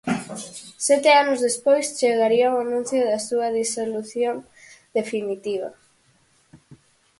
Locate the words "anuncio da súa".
2.65-3.47